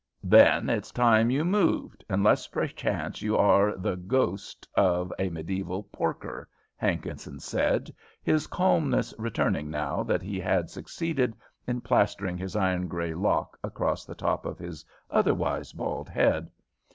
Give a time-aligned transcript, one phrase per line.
[0.23, 6.49] "Then it's time you moved, unless perchance you are the ghost of a mediaeval porker,"
[6.75, 7.93] Hankinson said,
[8.23, 11.35] his calmness returning now that he had succeeded
[11.67, 16.49] in plastering his iron gray lock across the top of his otherwise bald head.